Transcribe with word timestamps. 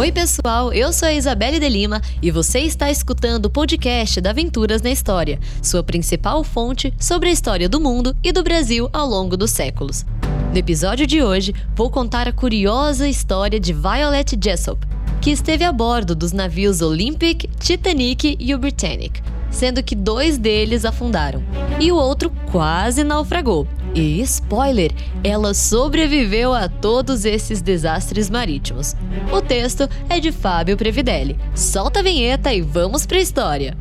Oi, 0.00 0.10
pessoal, 0.10 0.72
eu 0.72 0.94
sou 0.94 1.08
a 1.08 1.12
Isabelle 1.12 1.60
de 1.60 1.68
Lima 1.68 2.00
e 2.22 2.30
você 2.30 2.60
está 2.60 2.90
escutando 2.90 3.44
o 3.44 3.50
podcast 3.50 4.18
da 4.18 4.30
Aventuras 4.30 4.80
na 4.80 4.90
História, 4.90 5.38
sua 5.62 5.82
principal 5.82 6.42
fonte 6.42 6.90
sobre 6.98 7.28
a 7.28 7.32
história 7.32 7.68
do 7.68 7.78
mundo 7.78 8.16
e 8.24 8.32
do 8.32 8.42
Brasil 8.42 8.88
ao 8.94 9.06
longo 9.06 9.36
dos 9.36 9.50
séculos. 9.50 10.06
No 10.52 10.56
episódio 10.56 11.06
de 11.06 11.22
hoje, 11.22 11.54
vou 11.76 11.90
contar 11.90 12.26
a 12.26 12.32
curiosa 12.32 13.06
história 13.06 13.60
de 13.60 13.74
Violet 13.74 14.38
Jessop, 14.42 14.86
que 15.20 15.32
esteve 15.32 15.64
a 15.64 15.70
bordo 15.70 16.14
dos 16.14 16.32
navios 16.32 16.80
Olympic, 16.80 17.46
Titanic 17.58 18.38
e 18.40 18.54
o 18.54 18.58
Britannic, 18.58 19.20
sendo 19.50 19.82
que 19.82 19.94
dois 19.94 20.38
deles 20.38 20.86
afundaram 20.86 21.42
e 21.78 21.92
o 21.92 21.96
outro 21.96 22.32
quase 22.50 23.04
naufragou. 23.04 23.68
E 23.94 24.20
spoiler, 24.22 24.92
ela 25.24 25.52
sobreviveu 25.52 26.54
a 26.54 26.68
todos 26.68 27.24
esses 27.24 27.60
desastres 27.60 28.30
marítimos. 28.30 28.94
O 29.32 29.42
texto 29.42 29.88
é 30.08 30.20
de 30.20 30.30
Fábio 30.30 30.76
Previdelli. 30.76 31.36
Solta 31.54 31.98
a 31.98 32.02
vinheta 32.02 32.52
e 32.52 32.60
vamos 32.60 33.04
para 33.04 33.18
a 33.18 33.20
história. 33.20 33.76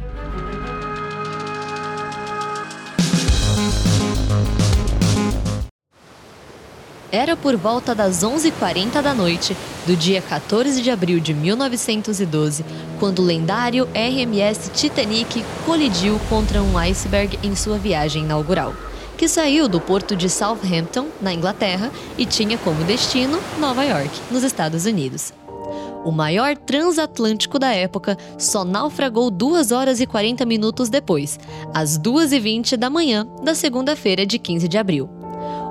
Era 7.11 7.35
por 7.35 7.55
volta 7.55 7.95
das 7.95 8.23
11h40 8.23 9.01
da 9.01 9.15
noite 9.15 9.57
do 9.87 9.95
dia 9.95 10.21
14 10.21 10.81
de 10.81 10.91
abril 10.91 11.19
de 11.19 11.33
1912, 11.33 12.63
quando 12.99 13.19
o 13.19 13.25
lendário 13.25 13.87
RMS 13.95 14.71
Titanic 14.73 15.43
colidiu 15.65 16.19
contra 16.29 16.61
um 16.61 16.77
iceberg 16.77 17.39
em 17.41 17.55
sua 17.55 17.79
viagem 17.79 18.23
inaugural, 18.23 18.75
que 19.19 19.27
saiu 19.27 19.67
do 19.67 19.81
porto 19.81 20.15
de 20.15 20.29
Southampton, 20.29 21.07
na 21.19 21.33
Inglaterra, 21.33 21.91
e 22.17 22.25
tinha 22.25 22.57
como 22.57 22.85
destino 22.85 23.37
Nova 23.59 23.83
York, 23.83 24.09
nos 24.31 24.43
Estados 24.43 24.85
Unidos. 24.85 25.33
O 26.05 26.11
maior 26.11 26.55
transatlântico 26.55 27.59
da 27.59 27.73
época 27.73 28.17
só 28.37 28.63
naufragou 28.63 29.29
2 29.29 29.73
horas 29.73 29.99
e 29.99 30.05
40 30.05 30.45
minutos 30.45 30.87
depois, 30.87 31.37
às 31.73 31.99
2h20 31.99 32.77
da 32.77 32.89
manhã 32.89 33.27
da 33.43 33.53
segunda-feira 33.53 34.25
de 34.25 34.39
15 34.39 34.69
de 34.69 34.77
abril 34.77 35.18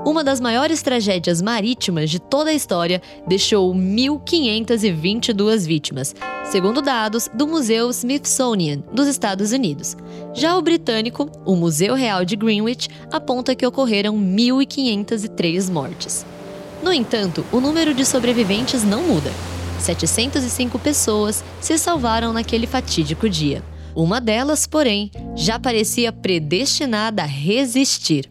uma 0.08 0.24
das 0.24 0.40
maiores 0.40 0.80
tragédias 0.80 1.42
marítimas 1.42 2.08
de 2.08 2.18
toda 2.18 2.48
a 2.48 2.54
história, 2.54 3.02
deixou 3.26 3.74
1.522 3.74 5.66
vítimas, 5.66 6.14
segundo 6.44 6.80
dados 6.80 7.28
do 7.34 7.46
Museu 7.46 7.90
Smithsonian 7.90 8.82
dos 8.90 9.06
Estados 9.06 9.52
Unidos. 9.52 9.98
Já 10.32 10.56
o 10.56 10.62
britânico, 10.62 11.30
o 11.44 11.54
Museu 11.54 11.94
Real 11.94 12.24
de 12.24 12.36
Greenwich, 12.36 12.88
aponta 13.12 13.54
que 13.54 13.66
ocorreram 13.66 14.16
1.503 14.16 15.70
mortes. 15.70 16.24
No 16.82 16.90
entanto, 16.90 17.44
o 17.52 17.60
número 17.60 17.92
de 17.92 18.06
sobreviventes 18.06 18.82
não 18.82 19.02
muda. 19.02 19.30
705 19.78 20.78
pessoas 20.78 21.44
se 21.60 21.76
salvaram 21.76 22.32
naquele 22.32 22.66
fatídico 22.66 23.28
dia. 23.28 23.62
Uma 23.94 24.22
delas, 24.22 24.66
porém, 24.66 25.10
já 25.36 25.58
parecia 25.58 26.10
predestinada 26.10 27.24
a 27.24 27.26
resistir. 27.26 28.30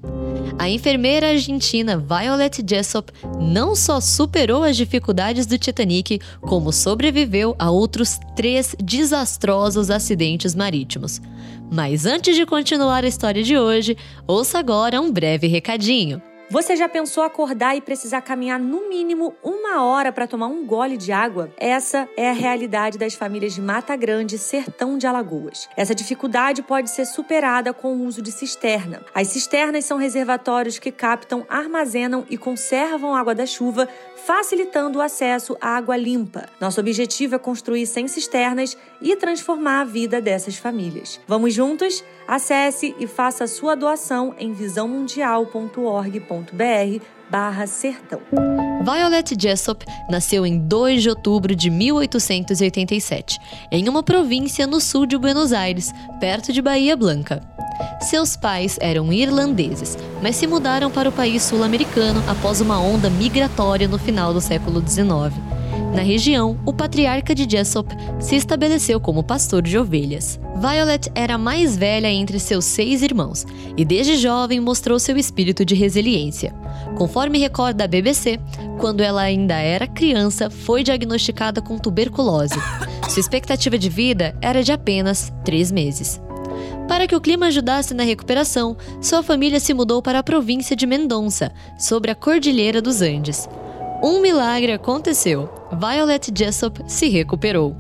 A 0.60 0.68
enfermeira 0.68 1.30
argentina 1.30 1.98
Violet 1.98 2.64
Jessop 2.68 3.12
não 3.40 3.76
só 3.76 4.02
superou 4.02 4.64
as 4.64 4.76
dificuldades 4.76 5.46
do 5.46 5.58
Titanic, 5.58 6.20
como 6.42 6.74
sobreviveu 6.74 7.56
a 7.60 7.70
outros 7.70 8.20
três 8.36 8.76
desastrosos 8.84 9.92
acidentes 9.92 10.56
marítimos. 10.56 11.22
Mas 11.72 12.06
antes 12.08 12.36
de 12.36 12.46
continuar 12.46 13.04
a 13.04 13.08
história 13.08 13.44
de 13.44 13.58
hoje, 13.58 13.96
ouça 14.26 14.58
agora 14.58 15.00
um 15.00 15.12
breve 15.12 15.48
recadinho. 15.48 16.22
Você 16.50 16.78
já 16.78 16.88
pensou 16.88 17.24
acordar 17.24 17.76
e 17.76 17.82
precisar 17.82 18.22
caminhar 18.22 18.58
no 18.58 18.88
mínimo 18.88 19.36
uma 19.44 19.84
hora 19.84 20.14
para 20.14 20.26
tomar 20.26 20.48
um 20.48 20.66
gole 20.66 20.96
de 20.96 21.12
água? 21.12 21.52
Essa 21.58 22.08
é 22.16 22.30
a 22.30 22.34
realidade 22.34 22.98
das 22.98 23.16
famílias 23.16 23.54
de 23.54 23.62
Mata 23.62 23.94
Grande, 23.98 24.38
Sertão 24.38 24.98
de 24.98 25.06
Alagoas. 25.06 25.68
Essa 25.76 25.94
dificuldade 25.94 26.64
pode 26.64 26.90
ser 26.90 27.06
superada 27.06 27.74
com 27.74 27.98
o 27.98 28.06
uso 28.06 28.22
de 28.22 28.32
cisterna. 28.32 29.02
As 29.14 29.28
cisternas 29.28 29.84
são 29.84 29.98
reservatórios 29.98 30.80
que 30.80 30.90
captam, 30.90 31.46
armazenam 31.50 32.26
e 32.30 32.38
conservam 32.38 33.14
água 33.14 33.36
da 33.36 33.46
chuva, 33.46 33.86
facilitando 34.16 35.00
o 35.00 35.02
acesso 35.02 35.58
à 35.60 35.76
água 35.76 35.98
limpa. 35.98 36.48
Nosso 36.62 36.80
objetivo 36.80 37.36
é 37.36 37.40
construir 37.40 37.86
100 37.86 38.08
cisternas 38.08 38.78
e 39.02 39.18
transformar 39.18 39.82
a 39.82 39.86
vida 39.86 40.22
dessas 40.22 40.56
famílias. 40.56 41.20
Vamos 41.28 41.54
juntos? 41.54 42.02
Acesse 42.26 42.96
e 42.98 43.06
faça 43.06 43.48
sua 43.48 43.76
doação 43.76 44.34
em 44.40 44.54
visãomundial.org.br 44.54 46.37
barra 47.30 47.68
sertão. 47.68 48.22
Violet 48.84 49.36
Jessop 49.38 49.86
nasceu 50.10 50.46
em 50.46 50.58
2 50.60 51.04
de 51.04 51.10
outubro 51.10 51.56
de 51.56 51.70
1887, 51.70 53.40
em 53.72 53.90
uma 53.90 54.02
província 54.02 54.66
no 54.66 54.80
sul 54.80 55.06
de 55.06 55.18
Buenos 55.18 55.52
Aires, 55.52 55.94
perto 56.20 56.54
de 56.54 56.62
Bahia 56.62 56.96
Blanca. 56.96 57.42
Seus 58.02 58.36
pais 58.36 58.78
eram 58.80 59.12
irlandeses, 59.12 59.98
mas 60.22 60.36
se 60.36 60.48
mudaram 60.48 60.90
para 60.90 61.10
o 61.10 61.12
país 61.12 61.44
sul-americano 61.44 62.24
após 62.28 62.62
uma 62.62 62.80
onda 62.80 63.10
migratória 63.10 63.88
no 63.88 63.98
final 63.98 64.34
do 64.34 64.42
século 64.42 64.82
XIX. 64.88 65.36
Na 65.94 66.02
região, 66.02 66.58
o 66.66 66.72
patriarca 66.72 67.34
de 67.34 67.50
Jessop 67.50 67.94
se 68.20 68.36
estabeleceu 68.36 69.00
como 69.00 69.24
pastor 69.24 69.62
de 69.62 69.78
ovelhas. 69.78 70.40
Violet 70.60 71.12
era 71.14 71.36
a 71.36 71.38
mais 71.38 71.78
velha 71.78 72.10
entre 72.10 72.40
seus 72.40 72.66
seis 72.66 73.04
irmãos 73.04 73.46
e 73.78 73.86
desde 73.86 74.18
jovem 74.18 74.60
mostrou 74.60 74.98
seu 74.98 75.16
espírito 75.16 75.64
de 75.64 75.76
resiliência. 75.76 76.52
Conforme 76.98 77.38
recorda 77.38 77.84
a 77.84 77.88
BBC, 77.88 78.40
quando 78.80 79.02
ela 79.02 79.22
ainda 79.22 79.56
era 79.56 79.86
criança, 79.86 80.50
foi 80.50 80.84
diagnosticada 80.84 81.62
com 81.62 81.78
tuberculose. 81.78 82.56
Sua 83.08 83.20
expectativa 83.20 83.78
de 83.78 83.88
vida 83.88 84.36
era 84.42 84.64
de 84.64 84.72
apenas 84.72 85.32
três 85.46 85.72
meses. 85.72 86.20
Para 86.88 87.06
que 87.06 87.16
o 87.16 87.22
clima 87.22 87.48
ajudasse 87.48 87.94
na 87.94 88.04
recuperação, 88.04 88.78
sua 89.02 89.22
família 89.22 89.60
se 89.60 89.74
mudou 89.74 90.02
para 90.02 90.20
a 90.20 90.24
província 90.24 90.76
de 90.76 90.88
Mendonça, 90.88 91.52
sobre 91.78 92.10
a 92.12 92.16
Cordilheira 92.16 92.82
dos 92.82 93.02
Andes. 93.02 93.48
Um 94.02 94.22
milagre 94.22 94.72
aconteceu. 94.72 95.50
Violet 95.72 96.32
Jessop 96.34 96.82
se 96.88 97.10
recuperou. 97.10 97.76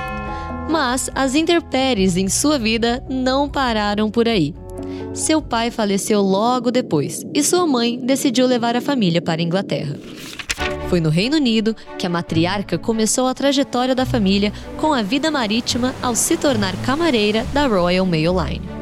Mas 0.69 1.09
as 1.15 1.35
intempéries 1.35 2.17
em 2.17 2.27
sua 2.27 2.59
vida 2.59 3.03
não 3.09 3.49
pararam 3.49 4.11
por 4.11 4.27
aí. 4.27 4.53
Seu 5.13 5.41
pai 5.41 5.71
faleceu 5.71 6.21
logo 6.21 6.69
depois 6.69 7.23
e 7.33 7.41
sua 7.41 7.65
mãe 7.65 7.97
decidiu 7.97 8.45
levar 8.45 8.75
a 8.75 8.81
família 8.81 9.21
para 9.21 9.41
a 9.41 9.43
Inglaterra. 9.43 9.95
Foi 10.89 11.01
no 11.01 11.09
Reino 11.09 11.37
Unido 11.37 11.75
que 11.97 12.05
a 12.05 12.09
matriarca 12.09 12.77
começou 12.77 13.27
a 13.27 13.33
trajetória 13.33 13.95
da 13.95 14.05
família 14.05 14.53
com 14.77 14.93
a 14.93 15.01
vida 15.01 15.29
marítima 15.29 15.93
ao 16.01 16.15
se 16.15 16.37
tornar 16.37 16.75
camareira 16.83 17.45
da 17.53 17.67
Royal 17.67 18.05
Mail 18.05 18.33
Line. 18.41 18.76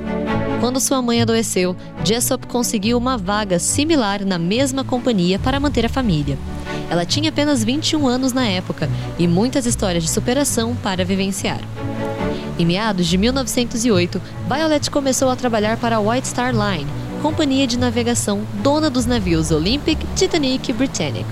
Quando 0.65 0.79
sua 0.79 0.99
mãe 0.99 1.21
adoeceu, 1.21 1.75
Jessop 2.03 2.47
conseguiu 2.47 2.97
uma 2.97 3.19
vaga 3.19 3.59
similar 3.59 4.25
na 4.25 4.39
mesma 4.39 4.83
companhia 4.83 5.37
para 5.37 5.59
manter 5.59 5.85
a 5.85 5.89
família. 5.89 6.39
Ela 6.89 7.05
tinha 7.05 7.29
apenas 7.29 7.63
21 7.63 8.07
anos 8.07 8.33
na 8.33 8.47
época 8.47 8.89
e 9.19 9.27
muitas 9.27 9.67
histórias 9.67 10.03
de 10.03 10.09
superação 10.09 10.75
para 10.77 11.05
vivenciar. 11.05 11.59
Em 12.57 12.65
meados 12.65 13.05
de 13.05 13.15
1908, 13.15 14.19
Violet 14.49 14.89
começou 14.89 15.29
a 15.29 15.35
trabalhar 15.35 15.77
para 15.77 15.97
a 15.97 15.99
White 15.99 16.29
Star 16.29 16.51
Line, 16.51 16.89
companhia 17.21 17.67
de 17.67 17.77
navegação 17.77 18.41
dona 18.63 18.89
dos 18.89 19.05
navios 19.05 19.51
Olympic, 19.51 19.99
Titanic 20.15 20.71
e 20.71 20.73
Britannic. 20.73 21.27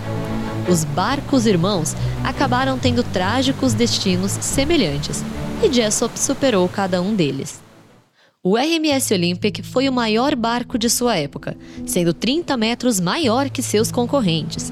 Os 0.70 0.84
barcos 0.84 1.48
irmãos 1.48 1.96
acabaram 2.24 2.78
tendo 2.78 3.02
trágicos 3.02 3.74
destinos 3.74 4.32
semelhantes, 4.34 5.26
e 5.64 5.74
Jessop 5.74 6.20
superou 6.20 6.70
cada 6.70 7.02
um 7.02 7.16
deles. 7.16 7.63
O 8.46 8.58
RMS 8.58 9.14
Olympic 9.14 9.64
foi 9.64 9.88
o 9.88 9.94
maior 9.94 10.36
barco 10.36 10.78
de 10.78 10.90
sua 10.90 11.16
época, 11.16 11.56
sendo 11.86 12.14
30 12.14 12.58
metros 12.58 13.00
maior 13.00 13.50
que 13.50 13.64
seus 13.64 13.90
concorrentes. 13.90 14.70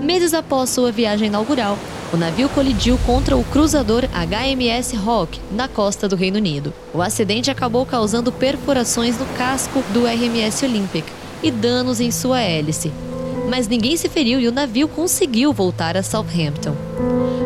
Meses 0.00 0.34
após 0.34 0.70
sua 0.70 0.90
viagem 0.90 1.28
inaugural, 1.28 1.78
o 2.12 2.16
navio 2.16 2.48
colidiu 2.48 2.98
contra 3.06 3.36
o 3.36 3.44
cruzador 3.44 4.02
HMS 4.06 4.96
Rock, 4.96 5.38
na 5.52 5.68
costa 5.68 6.08
do 6.08 6.16
Reino 6.16 6.38
Unido. 6.38 6.74
O 6.92 7.00
acidente 7.00 7.48
acabou 7.48 7.86
causando 7.86 8.32
perfurações 8.32 9.16
no 9.16 9.26
casco 9.36 9.84
do 9.92 10.04
RMS 10.04 10.64
Olympic 10.64 11.06
e 11.44 11.50
danos 11.52 12.00
em 12.00 12.10
sua 12.10 12.40
hélice. 12.40 12.90
Mas 13.52 13.68
ninguém 13.68 13.98
se 13.98 14.08
feriu 14.08 14.40
e 14.40 14.48
o 14.48 14.50
navio 14.50 14.88
conseguiu 14.88 15.52
voltar 15.52 15.94
a 15.94 16.02
Southampton. 16.02 16.74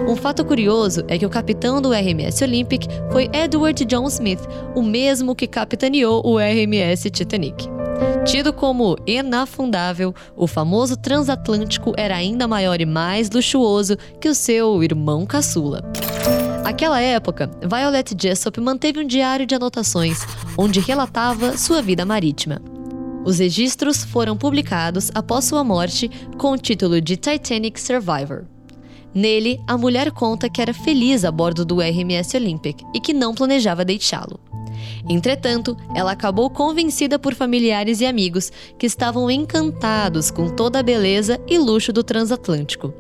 Um 0.09 0.15
fato 0.15 0.45
curioso 0.45 1.03
é 1.09 1.19
que 1.19 1.27
o 1.27 1.29
capitão 1.29 1.83
do 1.83 1.93
RMS 1.93 2.45
Olympic 2.45 2.87
foi 3.11 3.29
Edward 3.33 3.85
John 3.85 4.07
Smith, 4.07 4.39
o 4.73 4.83
mesmo 4.83 5.35
que 5.35 5.49
capitaneou 5.49 6.25
o 6.25 6.39
RMS 6.39 7.11
Titanic. 7.11 7.69
Tido 8.25 8.53
como 8.53 8.97
inafundável, 9.05 10.15
o 10.37 10.47
famoso 10.47 10.97
transatlântico 10.97 11.93
era 11.97 12.15
ainda 12.15 12.47
maior 12.47 12.81
e 12.81 12.87
mais 12.87 13.29
luxuoso 13.29 13.97
que 14.21 14.29
o 14.29 14.35
seu 14.35 14.85
irmão 14.85 15.27
caçula. 15.27 15.83
Aquela 16.65 17.01
época, 17.01 17.51
Violet 17.69 18.15
Jessop 18.17 18.61
manteve 18.61 19.01
um 19.01 19.07
diário 19.09 19.45
de 19.45 19.57
anotações 19.57 20.21
onde 20.57 20.79
relatava 20.79 21.57
sua 21.59 21.83
vida 21.83 22.05
marítima. 22.05 22.63
Os 23.27 23.41
registros 23.41 24.05
foram 24.05 24.37
publicados 24.37 25.11
após 25.13 25.47
sua 25.47 25.65
morte 25.65 26.09
com 26.39 26.53
o 26.53 26.57
título 26.57 27.01
de 27.01 27.17
Titanic 27.17 27.81
Survivor. 27.81 28.45
Nele, 29.13 29.61
a 29.67 29.77
mulher 29.77 30.13
conta 30.13 30.49
que 30.49 30.63
era 30.63 30.73
feliz 30.73 31.25
a 31.25 31.33
bordo 31.33 31.65
do 31.65 31.81
RMS 31.81 32.37
Olympic 32.37 32.85
e 32.95 33.01
que 33.01 33.13
não 33.13 33.35
planejava 33.35 33.85
deixá-lo. 33.85 34.39
Entretanto, 35.09 35.77
ela 35.93 36.13
acabou 36.13 36.49
convencida 36.49 37.19
por 37.19 37.35
familiares 37.35 38.01
e 38.01 38.07
amigos 38.07 38.53
que 38.79 38.87
estavam 38.87 39.29
encantados 39.29 40.31
com 40.31 40.49
toda 40.49 40.79
a 40.79 40.83
beleza 40.83 41.41
e 41.49 41.59
luxo 41.59 41.93
do 41.93 42.05
transatlântico. 42.05 42.95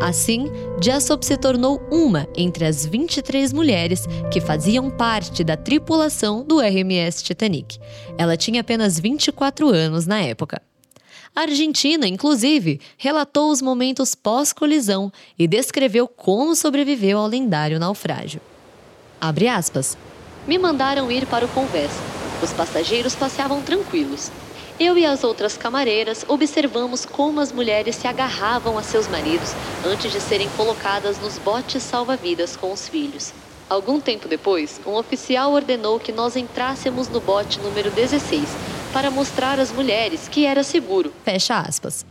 Assim, 0.00 0.46
Jessop 0.82 1.24
se 1.26 1.36
tornou 1.36 1.78
uma 1.90 2.26
entre 2.34 2.64
as 2.64 2.86
23 2.86 3.52
mulheres 3.52 4.06
que 4.32 4.40
faziam 4.40 4.88
parte 4.88 5.44
da 5.44 5.58
tripulação 5.58 6.42
do 6.42 6.58
RMS 6.58 7.22
Titanic. 7.22 7.78
Ela 8.16 8.34
tinha 8.34 8.62
apenas 8.62 8.98
24 8.98 9.68
anos 9.68 10.06
na 10.06 10.18
época. 10.20 10.62
A 11.36 11.42
Argentina, 11.42 12.08
inclusive, 12.08 12.80
relatou 12.96 13.50
os 13.50 13.60
momentos 13.60 14.14
pós-colisão 14.14 15.12
e 15.38 15.46
descreveu 15.46 16.08
como 16.08 16.56
sobreviveu 16.56 17.18
ao 17.18 17.26
lendário 17.26 17.78
naufrágio. 17.78 18.40
Abre 19.20 19.48
aspas. 19.48 19.98
Me 20.48 20.58
mandaram 20.58 21.12
ir 21.12 21.26
para 21.26 21.44
o 21.44 21.48
convés. 21.48 21.90
Os 22.42 22.52
passageiros 22.54 23.14
passeavam 23.14 23.60
tranquilos. 23.60 24.32
Eu 24.80 24.96
e 24.96 25.04
as 25.04 25.22
outras 25.22 25.58
camareiras 25.58 26.24
observamos 26.26 27.04
como 27.04 27.38
as 27.38 27.52
mulheres 27.52 27.96
se 27.96 28.08
agarravam 28.08 28.78
a 28.78 28.82
seus 28.82 29.06
maridos 29.08 29.52
antes 29.84 30.10
de 30.10 30.18
serem 30.18 30.48
colocadas 30.56 31.20
nos 31.20 31.36
botes 31.36 31.82
salva-vidas 31.82 32.56
com 32.56 32.72
os 32.72 32.88
filhos. 32.88 33.34
Algum 33.68 34.00
tempo 34.00 34.26
depois, 34.26 34.80
um 34.86 34.94
oficial 34.94 35.52
ordenou 35.52 36.00
que 36.00 36.12
nós 36.12 36.34
entrássemos 36.34 37.10
no 37.10 37.20
bote 37.20 37.60
número 37.60 37.90
16 37.90 38.48
para 38.90 39.10
mostrar 39.10 39.60
às 39.60 39.70
mulheres 39.70 40.28
que 40.28 40.46
era 40.46 40.64
seguro. 40.64 41.12
Fecha 41.26 41.58
aspas. 41.58 42.06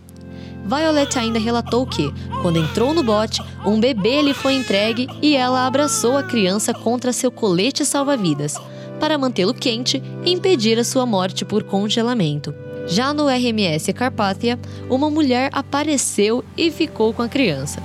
Violet 0.64 1.18
ainda 1.18 1.40
relatou 1.40 1.88
que, 1.88 2.14
quando 2.44 2.60
entrou 2.60 2.94
no 2.94 3.02
bote, 3.02 3.42
um 3.66 3.80
bebê 3.80 4.22
lhe 4.22 4.36
foi 4.36 4.54
entregue 4.54 5.08
e 5.24 5.36
ela 5.36 5.66
abraçou 5.66 6.16
a 6.16 6.22
criança 6.22 6.72
contra 6.72 7.12
seu 7.12 7.32
colete 7.32 7.84
salva-vidas 7.84 8.60
para 9.00 9.18
mantê-lo 9.18 9.54
quente 9.54 10.02
e 10.26 10.32
impedir 10.32 10.78
a 10.78 10.84
sua 10.84 11.06
morte 11.06 11.46
por 11.46 11.64
congelamento. 11.64 12.54
Já 12.88 13.14
no 13.14 13.28
RMS 13.28 13.94
Carpathia, 13.94 14.60
uma 14.90 15.10
mulher 15.10 15.50
apareceu 15.54 16.44
e 16.58 16.72
ficou 16.72 17.14
com 17.14 17.22
a 17.22 17.30
criança, 17.30 17.82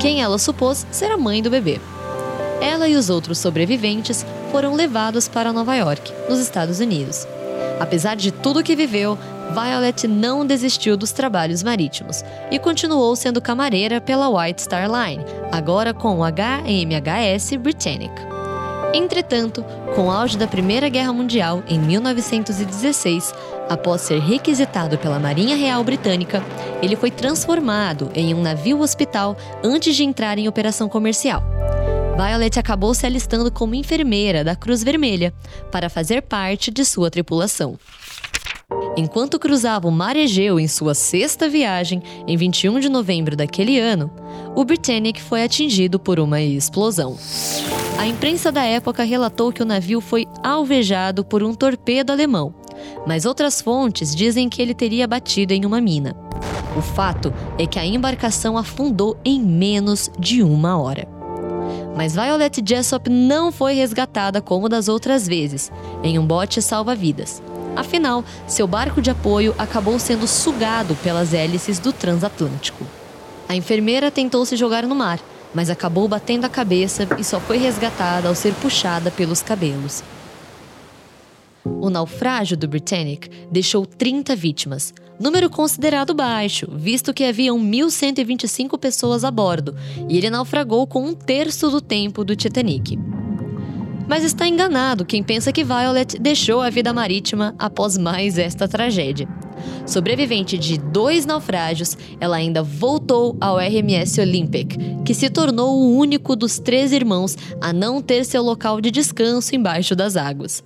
quem 0.00 0.22
ela 0.22 0.38
supôs 0.38 0.86
ser 0.90 1.10
a 1.10 1.18
mãe 1.18 1.42
do 1.42 1.50
bebê. 1.50 1.78
Ela 2.60 2.88
e 2.88 2.96
os 2.96 3.10
outros 3.10 3.38
sobreviventes 3.38 4.24
foram 4.50 4.74
levados 4.74 5.28
para 5.28 5.52
Nova 5.52 5.76
York, 5.76 6.12
nos 6.28 6.38
Estados 6.38 6.80
Unidos. 6.80 7.26
Apesar 7.78 8.16
de 8.16 8.32
tudo 8.32 8.62
que 8.62 8.74
viveu, 8.74 9.18
Violet 9.52 10.06
não 10.06 10.44
desistiu 10.46 10.96
dos 10.96 11.12
trabalhos 11.12 11.62
marítimos 11.62 12.24
e 12.50 12.58
continuou 12.58 13.14
sendo 13.16 13.40
camareira 13.40 14.00
pela 14.00 14.28
White 14.28 14.62
Star 14.62 14.88
Line, 14.90 15.24
agora 15.52 15.94
com 15.94 16.18
o 16.18 16.24
HMHS 16.24 17.56
Britannic. 17.56 18.37
Entretanto, 18.94 19.64
com 19.94 20.06
o 20.06 20.10
auge 20.10 20.38
da 20.38 20.46
Primeira 20.46 20.88
Guerra 20.88 21.12
Mundial, 21.12 21.62
em 21.68 21.78
1916, 21.78 23.34
após 23.68 24.00
ser 24.00 24.18
requisitado 24.18 24.96
pela 24.96 25.18
Marinha 25.18 25.56
Real 25.56 25.84
Britânica, 25.84 26.42
ele 26.82 26.96
foi 26.96 27.10
transformado 27.10 28.10
em 28.14 28.32
um 28.32 28.40
navio-hospital 28.40 29.36
antes 29.62 29.94
de 29.94 30.04
entrar 30.04 30.38
em 30.38 30.48
operação 30.48 30.88
comercial. 30.88 31.42
Violet 32.16 32.58
acabou 32.58 32.94
se 32.94 33.06
alistando 33.06 33.52
como 33.52 33.74
enfermeira 33.74 34.42
da 34.42 34.56
Cruz 34.56 34.82
Vermelha 34.82 35.32
para 35.70 35.90
fazer 35.90 36.22
parte 36.22 36.70
de 36.70 36.84
sua 36.84 37.10
tripulação. 37.10 37.78
Enquanto 38.96 39.38
cruzava 39.38 39.86
o 39.86 39.92
Mar 39.92 40.16
Egeu 40.16 40.58
em 40.58 40.66
sua 40.66 40.94
sexta 40.94 41.48
viagem, 41.48 42.02
em 42.26 42.36
21 42.36 42.80
de 42.80 42.88
novembro 42.88 43.36
daquele 43.36 43.78
ano, 43.78 44.10
o 44.56 44.64
Britannic 44.64 45.22
foi 45.22 45.44
atingido 45.44 46.00
por 46.00 46.18
uma 46.18 46.40
explosão. 46.40 47.16
A 47.98 48.06
imprensa 48.06 48.52
da 48.52 48.64
época 48.64 49.02
relatou 49.02 49.52
que 49.52 49.60
o 49.60 49.66
navio 49.66 50.00
foi 50.00 50.24
alvejado 50.40 51.24
por 51.24 51.42
um 51.42 51.52
torpedo 51.52 52.12
alemão, 52.12 52.54
mas 53.04 53.26
outras 53.26 53.60
fontes 53.60 54.14
dizem 54.14 54.48
que 54.48 54.62
ele 54.62 54.72
teria 54.72 55.04
batido 55.04 55.52
em 55.52 55.64
uma 55.66 55.80
mina. 55.80 56.14
O 56.76 56.80
fato 56.80 57.34
é 57.58 57.66
que 57.66 57.76
a 57.76 57.84
embarcação 57.84 58.56
afundou 58.56 59.18
em 59.24 59.42
menos 59.42 60.08
de 60.16 60.44
uma 60.44 60.80
hora. 60.80 61.08
Mas 61.96 62.14
Violet 62.14 62.62
Jessop 62.64 63.10
não 63.10 63.50
foi 63.50 63.74
resgatada 63.74 64.40
como 64.40 64.68
das 64.68 64.86
outras 64.86 65.26
vezes, 65.26 65.72
em 66.00 66.20
um 66.20 66.24
bote 66.24 66.62
salva-vidas. 66.62 67.42
Afinal, 67.74 68.24
seu 68.46 68.68
barco 68.68 69.02
de 69.02 69.10
apoio 69.10 69.56
acabou 69.58 69.98
sendo 69.98 70.28
sugado 70.28 70.94
pelas 71.02 71.34
hélices 71.34 71.80
do 71.80 71.92
transatlântico. 71.92 72.86
A 73.48 73.56
enfermeira 73.56 74.08
tentou 74.08 74.46
se 74.46 74.54
jogar 74.54 74.86
no 74.86 74.94
mar, 74.94 75.18
mas 75.54 75.70
acabou 75.70 76.06
batendo 76.08 76.44
a 76.44 76.48
cabeça 76.48 77.06
e 77.18 77.24
só 77.24 77.40
foi 77.40 77.58
resgatada 77.58 78.28
ao 78.28 78.34
ser 78.34 78.54
puxada 78.54 79.10
pelos 79.10 79.42
cabelos. 79.42 80.02
O 81.64 81.90
naufrágio 81.90 82.56
do 82.56 82.66
Britannic 82.66 83.28
deixou 83.50 83.84
30 83.84 84.34
vítimas, 84.34 84.92
número 85.18 85.50
considerado 85.50 86.14
baixo, 86.14 86.66
visto 86.72 87.12
que 87.12 87.24
haviam 87.24 87.58
1.125 87.58 88.78
pessoas 88.78 89.24
a 89.24 89.30
bordo, 89.30 89.76
e 90.08 90.16
ele 90.16 90.30
naufragou 90.30 90.86
com 90.86 91.04
um 91.04 91.14
terço 91.14 91.70
do 91.70 91.80
tempo 91.80 92.24
do 92.24 92.34
Titanic. 92.34 92.98
Mas 94.08 94.24
está 94.24 94.48
enganado 94.48 95.04
quem 95.04 95.22
pensa 95.22 95.52
que 95.52 95.62
Violet 95.64 96.18
deixou 96.18 96.62
a 96.62 96.70
vida 96.70 96.92
marítima 96.94 97.54
após 97.58 97.98
mais 97.98 98.38
esta 98.38 98.66
tragédia. 98.66 99.28
Sobrevivente 99.86 100.58
de 100.58 100.78
dois 100.78 101.24
naufrágios, 101.24 101.96
ela 102.20 102.36
ainda 102.36 102.62
voltou 102.62 103.36
ao 103.40 103.58
RMS 103.58 104.20
Olympic, 104.20 104.76
que 105.04 105.14
se 105.14 105.30
tornou 105.30 105.78
o 105.78 105.96
único 105.96 106.36
dos 106.36 106.58
três 106.58 106.92
irmãos 106.92 107.36
a 107.60 107.72
não 107.72 108.02
ter 108.02 108.24
seu 108.24 108.42
local 108.42 108.80
de 108.80 108.90
descanso 108.90 109.54
embaixo 109.54 109.94
das 109.96 110.16
águas. 110.16 110.62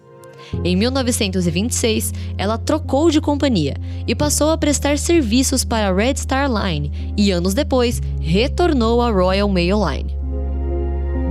Em 0.65 0.77
1926, 0.77 2.13
ela 2.37 2.59
trocou 2.59 3.11
de 3.11 3.21
companhia 3.21 3.77
e 4.07 4.15
passou 4.15 4.51
a 4.51 4.59
prestar 4.59 4.99
serviços 4.99 5.65
para 5.65 5.89
a 5.89 5.95
Red 5.95 6.17
Star 6.17 6.51
Line 6.51 7.15
e 7.17 7.31
anos 7.31 7.55
depois 7.55 8.01
retornou 8.21 9.01
à 9.01 9.11
Royal 9.11 9.49
Mail 9.49 9.79
Line. 9.89 10.22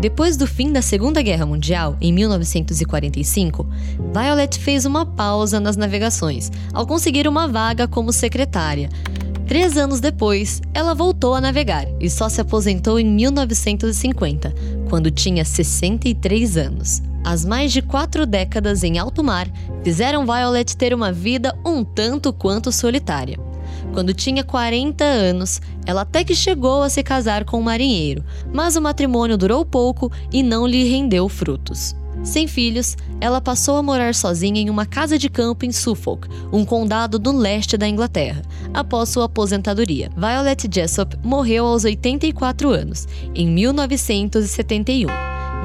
Depois 0.02 0.36
do 0.36 0.48
fim 0.48 0.74
da 0.74 0.82
Segunda 0.82 1.22
Guerra 1.22 1.46
Mundial, 1.46 1.96
em 2.02 2.12
1945, 2.12 3.68
Violet 4.12 4.58
fez 4.58 4.84
uma 4.84 5.06
pausa 5.06 5.60
nas 5.60 5.78
navegações 5.78 6.52
ao 6.74 6.88
conseguir 6.88 7.28
uma 7.28 7.48
vaga 7.48 7.88
como 7.88 8.12
secretária. 8.12 8.90
Três 9.46 9.78
anos 9.78 10.00
depois, 10.00 10.60
ela 10.74 10.96
voltou 10.96 11.36
a 11.36 11.42
navegar 11.42 11.86
e 12.00 12.10
só 12.10 12.30
se 12.30 12.42
aposentou 12.42 13.00
em 13.00 13.06
1950, 13.06 14.52
quando 14.90 15.12
tinha 15.12 15.46
63 15.46 16.58
anos. 16.58 17.04
As 17.24 17.46
mais 17.46 17.72
de 17.72 17.84
quatro 17.84 18.26
décadas 18.26 18.84
em 18.84 18.98
alto 18.98 19.24
mar 19.24 19.48
fizeram 19.84 20.26
Violet 20.26 20.76
ter 20.76 20.96
uma 20.96 21.12
vida 21.12 21.56
um 21.64 21.84
tanto 21.84 22.34
quanto 22.34 22.72
solitária. 22.72 23.38
Quando 23.94 24.14
tinha 24.14 24.44
40 24.44 25.04
anos, 25.04 25.62
ela 25.86 26.02
até 26.02 26.24
que 26.24 26.34
chegou 26.34 26.82
a 26.82 26.90
se 26.90 27.04
casar 27.04 27.44
com 27.44 27.60
um 27.60 27.64
marinheiro, 27.64 28.24
mas 28.54 28.76
o 28.76 28.82
matrimônio 28.82 29.38
durou 29.38 29.66
pouco 29.66 30.12
e 30.32 30.42
não 30.42 30.66
lhe 30.66 30.90
rendeu 30.90 31.28
frutos. 31.28 31.96
Sem 32.24 32.48
filhos, 32.48 32.96
ela 33.20 33.42
passou 33.42 33.78
a 33.78 33.84
morar 33.84 34.14
sozinha 34.14 34.62
em 34.62 34.70
uma 34.70 34.86
casa 34.86 35.18
de 35.18 35.28
campo 35.28 35.66
em 35.66 35.72
Suffolk, 35.72 36.28
um 36.52 36.64
condado 36.64 37.18
do 37.18 37.32
leste 37.32 37.78
da 37.78 37.88
Inglaterra, 37.88 38.44
após 38.74 39.10
sua 39.10 39.26
aposentadoria. 39.26 40.12
Violet 40.16 40.70
Jessop 40.72 41.18
morreu 41.24 41.66
aos 41.66 41.84
84 41.84 42.70
anos, 42.70 43.08
em 43.34 43.48
1971, 43.48 45.08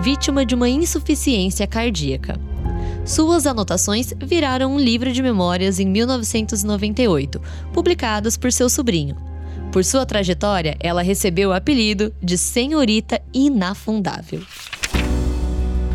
vítima 0.00 0.46
de 0.46 0.54
uma 0.54 0.68
insuficiência 0.68 1.66
cardíaca. 1.66 2.40
Suas 3.06 3.46
anotações 3.46 4.12
viraram 4.18 4.74
um 4.74 4.80
livro 4.80 5.12
de 5.12 5.22
memórias 5.22 5.78
em 5.78 5.86
1998, 5.86 7.40
publicados 7.72 8.36
por 8.36 8.50
seu 8.50 8.68
sobrinho. 8.68 9.16
Por 9.70 9.84
sua 9.84 10.04
trajetória, 10.04 10.76
ela 10.80 11.02
recebeu 11.02 11.50
o 11.50 11.52
apelido 11.52 12.12
de 12.20 12.36
Senhorita 12.36 13.22
Inafundável. 13.32 14.42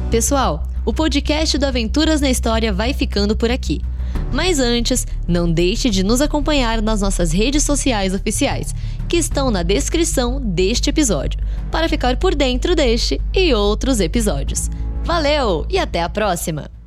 Pessoal, 0.09 0.63
o 0.85 0.93
podcast 0.93 1.57
do 1.57 1.65
Aventuras 1.65 2.21
na 2.21 2.29
História 2.29 2.71
vai 2.71 2.93
ficando 2.93 3.35
por 3.35 3.51
aqui. 3.51 3.81
Mas 4.31 4.59
antes, 4.59 5.05
não 5.27 5.51
deixe 5.51 5.89
de 5.89 6.03
nos 6.03 6.21
acompanhar 6.21 6.81
nas 6.81 7.01
nossas 7.01 7.33
redes 7.33 7.63
sociais 7.63 8.13
oficiais, 8.13 8.73
que 9.09 9.17
estão 9.17 9.51
na 9.51 9.63
descrição 9.63 10.39
deste 10.39 10.89
episódio, 10.89 11.41
para 11.69 11.89
ficar 11.89 12.15
por 12.15 12.33
dentro 12.33 12.73
deste 12.73 13.19
e 13.33 13.53
outros 13.53 13.99
episódios. 13.99 14.69
Valeu 15.03 15.65
e 15.69 15.77
até 15.77 16.01
a 16.01 16.07
próxima! 16.07 16.80